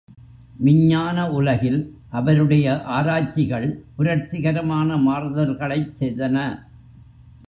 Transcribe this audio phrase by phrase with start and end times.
[0.59, 1.77] விஞ்ஞான உலகில்
[2.09, 3.67] அவருடைய ஆராய்ச்சிகள்
[3.97, 6.37] புரட்சிகரமான மாறுதல்களைச் செய்தன.